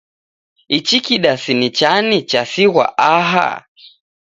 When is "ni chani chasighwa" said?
1.59-2.85